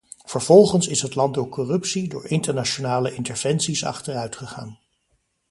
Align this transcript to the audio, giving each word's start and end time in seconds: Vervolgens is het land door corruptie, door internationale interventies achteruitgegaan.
Vervolgens 0.25 0.87
is 0.87 1.01
het 1.01 1.15
land 1.15 1.33
door 1.33 1.49
corruptie, 1.49 2.09
door 2.09 2.25
internationale 2.29 3.13
interventies 3.13 3.85
achteruitgegaan. 3.85 4.79